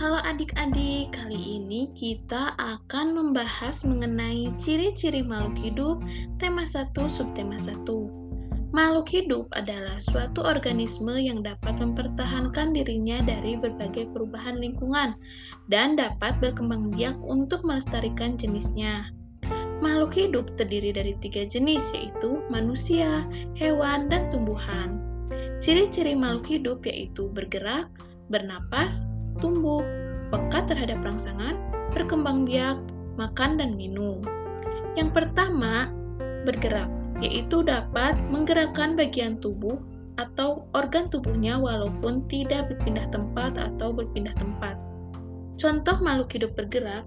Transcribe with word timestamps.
Halo 0.00 0.16
adik-adik, 0.24 1.12
kali 1.12 1.60
ini 1.60 1.92
kita 1.92 2.56
akan 2.56 3.12
membahas 3.12 3.84
mengenai 3.84 4.48
ciri-ciri 4.56 5.20
makhluk 5.20 5.60
hidup 5.60 5.96
tema 6.40 6.64
1 6.64 6.96
subtema 7.04 7.60
1. 7.60 7.84
Makhluk 8.72 9.12
hidup 9.12 9.52
adalah 9.52 10.00
suatu 10.00 10.40
organisme 10.40 11.12
yang 11.20 11.44
dapat 11.44 11.76
mempertahankan 11.76 12.72
dirinya 12.72 13.20
dari 13.20 13.60
berbagai 13.60 14.08
perubahan 14.16 14.56
lingkungan 14.56 15.20
dan 15.68 16.00
dapat 16.00 16.32
berkembang 16.40 16.88
biak 16.96 17.20
untuk 17.20 17.60
melestarikan 17.60 18.40
jenisnya. 18.40 19.12
Makhluk 19.84 20.16
hidup 20.16 20.48
terdiri 20.56 20.96
dari 20.96 21.12
tiga 21.20 21.44
jenis, 21.44 21.92
yaitu 21.92 22.40
manusia, 22.48 23.28
hewan, 23.52 24.08
dan 24.08 24.32
tumbuhan. 24.32 24.96
Ciri-ciri 25.60 26.16
makhluk 26.16 26.48
hidup 26.48 26.88
yaitu 26.88 27.28
bergerak, 27.36 27.84
bernapas, 28.32 29.04
tumbuh, 29.40 29.82
peka 30.30 30.68
terhadap 30.70 31.00
rangsangan, 31.02 31.58
berkembang 31.90 32.46
biak, 32.46 32.78
makan 33.18 33.58
dan 33.58 33.74
minum. 33.74 34.22
Yang 34.94 35.10
pertama, 35.16 35.90
bergerak, 36.46 36.88
yaitu 37.20 37.60
dapat 37.64 38.16
menggerakkan 38.32 38.94
bagian 38.94 39.36
tubuh 39.42 39.76
atau 40.20 40.68
organ 40.76 41.08
tubuhnya 41.08 41.56
walaupun 41.56 42.28
tidak 42.28 42.68
berpindah 42.68 43.08
tempat 43.08 43.56
atau 43.56 43.92
berpindah 43.92 44.36
tempat. 44.36 44.76
Contoh 45.56 45.96
makhluk 46.00 46.32
hidup 46.36 46.52
bergerak, 46.56 47.04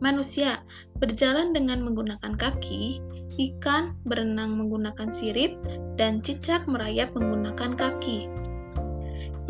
manusia 0.00 0.64
berjalan 0.98 1.52
dengan 1.52 1.84
menggunakan 1.84 2.34
kaki, 2.36 3.00
ikan 3.38 3.96
berenang 4.08 4.56
menggunakan 4.56 5.08
sirip, 5.08 5.56
dan 5.96 6.20
cicak 6.20 6.64
merayap 6.68 7.12
menggunakan 7.16 7.76
kaki. 7.76 8.28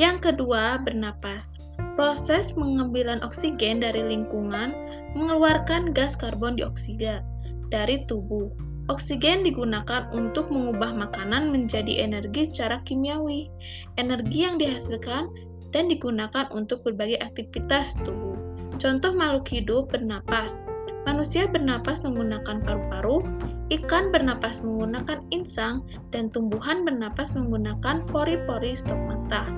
Yang 0.01 0.33
kedua, 0.33 0.81
bernapas. 0.81 1.61
Proses 1.93 2.53
pengambilan 2.57 3.21
oksigen 3.21 3.85
dari 3.85 4.01
lingkungan 4.01 4.73
mengeluarkan 5.13 5.93
gas 5.93 6.17
karbon 6.17 6.57
dioksida 6.57 7.21
dari 7.69 8.09
tubuh. 8.09 8.49
Oksigen 8.89 9.45
digunakan 9.45 10.09
untuk 10.11 10.49
mengubah 10.49 10.97
makanan 10.97 11.53
menjadi 11.53 12.03
energi 12.03 12.49
secara 12.49 12.81
kimiawi. 12.89 13.53
Energi 14.01 14.49
yang 14.49 14.57
dihasilkan 14.57 15.29
dan 15.71 15.89
digunakan 15.89 16.49
untuk 16.51 16.83
berbagai 16.83 17.21
aktivitas 17.21 17.95
tubuh. 18.03 18.37
Contoh 18.81 19.13
makhluk 19.15 19.47
hidup 19.53 19.93
bernapas. 19.93 20.65
Manusia 21.03 21.51
bernapas 21.51 22.07
menggunakan 22.07 22.63
paru-paru, 22.63 23.27
ikan 23.75 24.15
bernapas 24.15 24.63
menggunakan 24.63 25.19
insang, 25.35 25.83
dan 26.15 26.31
tumbuhan 26.31 26.87
bernapas 26.87 27.35
menggunakan 27.35 28.07
pori-pori 28.07 28.79
stomata. 28.79 29.51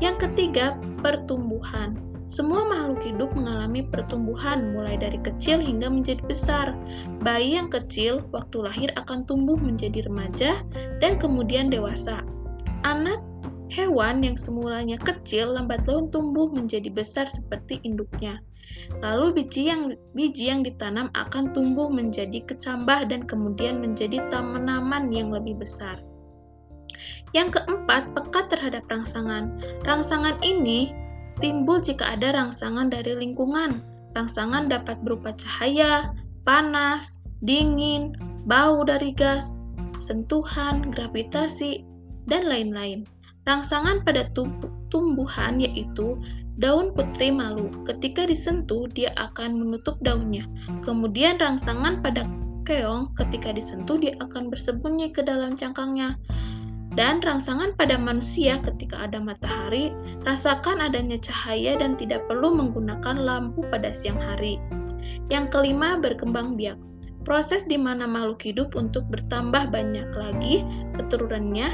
Yang 0.00 0.28
ketiga, 0.28 0.80
pertumbuhan. 1.04 2.00
Semua 2.30 2.62
makhluk 2.62 3.02
hidup 3.02 3.34
mengalami 3.34 3.82
pertumbuhan 3.82 4.70
mulai 4.70 4.94
dari 4.94 5.18
kecil 5.18 5.58
hingga 5.58 5.90
menjadi 5.90 6.22
besar. 6.30 6.78
Bayi 7.26 7.58
yang 7.58 7.66
kecil 7.68 8.22
waktu 8.30 8.64
lahir 8.64 8.88
akan 8.94 9.26
tumbuh 9.26 9.58
menjadi 9.58 10.06
remaja 10.06 10.62
dan 11.02 11.18
kemudian 11.18 11.74
dewasa. 11.74 12.22
Anak 12.86 13.18
hewan 13.68 14.22
yang 14.22 14.38
semulanya 14.38 14.94
kecil 15.02 15.58
lambat 15.58 15.90
laun 15.90 16.06
tumbuh 16.14 16.46
menjadi 16.54 16.86
besar 16.86 17.26
seperti 17.26 17.82
induknya. 17.82 18.38
Lalu 19.00 19.42
biji 19.42 19.70
yang 19.70 19.94
biji 20.12 20.50
yang 20.50 20.66
ditanam 20.66 21.08
akan 21.14 21.54
tumbuh 21.54 21.88
menjadi 21.88 22.42
kecambah 22.44 23.08
dan 23.08 23.24
kemudian 23.24 23.78
menjadi 23.78 24.20
tanaman 24.28 25.14
yang 25.14 25.30
lebih 25.30 25.56
besar. 25.56 25.96
Yang 27.32 27.62
keempat, 27.62 28.10
pekat 28.12 28.50
terhadap 28.50 28.84
rangsangan. 28.90 29.56
Rangsangan 29.86 30.42
ini 30.42 30.92
timbul 31.38 31.80
jika 31.80 32.18
ada 32.18 32.34
rangsangan 32.34 32.90
dari 32.90 33.16
lingkungan. 33.16 33.78
Rangsangan 34.12 34.66
dapat 34.66 34.98
berupa 35.06 35.30
cahaya, 35.38 36.10
panas, 36.42 37.22
dingin, 37.46 38.18
bau 38.44 38.82
dari 38.82 39.14
gas, 39.14 39.54
sentuhan, 40.02 40.90
gravitasi, 40.90 41.86
dan 42.26 42.50
lain-lain. 42.50 43.06
Rangsangan 43.46 44.04
pada 44.04 44.28
tumbuhan 44.90 45.62
yaitu 45.62 46.18
daun 46.58 46.90
putri 46.96 47.30
malu. 47.30 47.70
Ketika 47.86 48.26
disentuh, 48.26 48.90
dia 48.90 49.14
akan 49.20 49.60
menutup 49.60 50.00
daunnya. 50.02 50.48
Kemudian 50.82 51.38
rangsangan 51.38 52.02
pada 52.02 52.26
keong, 52.66 53.14
ketika 53.14 53.54
disentuh, 53.54 54.00
dia 54.00 54.18
akan 54.18 54.50
bersembunyi 54.50 55.14
ke 55.14 55.22
dalam 55.22 55.54
cangkangnya 55.54 56.18
dan 56.98 57.22
rangsangan 57.22 57.78
pada 57.78 57.94
manusia 57.94 58.58
ketika 58.66 59.06
ada 59.06 59.22
matahari, 59.22 59.94
rasakan 60.26 60.82
adanya 60.82 61.14
cahaya 61.22 61.78
dan 61.78 61.94
tidak 61.94 62.26
perlu 62.26 62.50
menggunakan 62.50 63.14
lampu 63.14 63.62
pada 63.70 63.94
siang 63.94 64.18
hari. 64.18 64.58
Yang 65.30 65.54
kelima, 65.54 66.02
berkembang 66.02 66.58
biak. 66.58 66.78
Proses 67.22 67.62
di 67.68 67.78
mana 67.78 68.10
makhluk 68.10 68.42
hidup 68.42 68.74
untuk 68.74 69.06
bertambah 69.06 69.70
banyak 69.70 70.08
lagi 70.18 70.66
keturunannya 70.98 71.68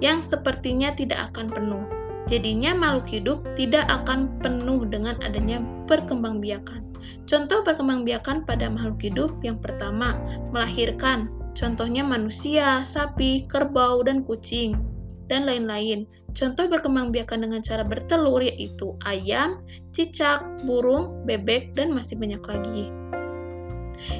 yang 0.00 0.24
sepertinya 0.24 0.96
tidak 0.96 1.28
akan 1.32 1.50
penuh. 1.52 1.84
Jadinya 2.26 2.74
makhluk 2.74 3.06
hidup 3.10 3.38
tidak 3.54 3.86
akan 3.86 4.34
penuh 4.42 4.82
dengan 4.90 5.14
adanya 5.22 5.62
perkembangbiakan. 5.86 6.82
Contoh 7.30 7.62
perkembangbiakan 7.62 8.42
pada 8.42 8.66
makhluk 8.66 8.98
hidup 8.98 9.30
yang 9.46 9.62
pertama, 9.62 10.18
melahirkan, 10.50 11.30
Contohnya 11.56 12.04
manusia, 12.04 12.84
sapi, 12.84 13.48
kerbau, 13.48 14.04
dan 14.04 14.20
kucing, 14.28 14.76
dan 15.32 15.48
lain-lain. 15.48 16.04
Contoh 16.36 16.68
berkembangbiakan 16.68 17.48
dengan 17.48 17.64
cara 17.64 17.80
bertelur 17.80 18.44
yaitu 18.44 18.92
ayam, 19.08 19.64
cicak, 19.96 20.44
burung, 20.68 21.24
bebek, 21.24 21.72
dan 21.72 21.96
masih 21.96 22.20
banyak 22.20 22.44
lagi. 22.44 22.92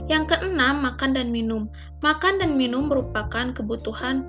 Yang 0.08 0.32
keenam, 0.32 0.80
makan 0.80 1.12
dan 1.12 1.28
minum. 1.28 1.68
Makan 2.00 2.40
dan 2.40 2.56
minum 2.56 2.88
merupakan 2.88 3.52
kebutuhan 3.52 4.24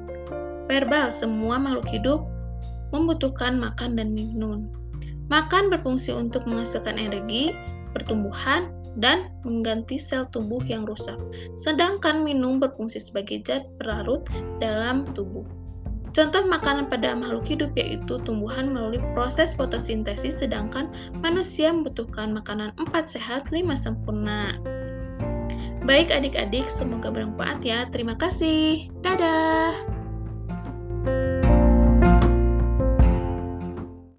verbal. 0.68 1.08
Semua 1.08 1.56
makhluk 1.56 1.88
hidup 1.88 2.28
membutuhkan 2.92 3.60
makan 3.60 3.96
dan 3.98 4.14
minum. 4.14 4.72
Makan 5.28 5.68
berfungsi 5.68 6.16
untuk 6.16 6.48
menghasilkan 6.48 6.96
energi, 6.96 7.52
pertumbuhan, 7.92 8.72
dan 8.98 9.30
mengganti 9.46 10.02
sel 10.02 10.26
tubuh 10.34 10.60
yang 10.66 10.88
rusak. 10.90 11.18
Sedangkan 11.60 12.26
minum 12.26 12.58
berfungsi 12.58 12.98
sebagai 12.98 13.46
zat 13.46 13.68
berlarut 13.78 14.26
dalam 14.58 15.06
tubuh. 15.14 15.46
Contoh 16.18 16.50
makanan 16.50 16.90
pada 16.90 17.14
makhluk 17.14 17.46
hidup 17.46 17.72
yaitu 17.78 18.18
tumbuhan 18.26 18.74
melalui 18.74 18.98
proses 19.14 19.54
fotosintesis, 19.54 20.42
sedangkan 20.42 20.90
manusia 21.22 21.70
membutuhkan 21.70 22.34
makanan 22.34 22.74
4 22.90 23.06
sehat, 23.06 23.54
5 23.54 23.78
sempurna. 23.78 24.58
Baik 25.86 26.10
adik-adik, 26.10 26.66
semoga 26.74 27.14
bermanfaat 27.14 27.62
ya. 27.62 27.86
Terima 27.94 28.18
kasih. 28.18 28.90
Dadah. 29.06 29.78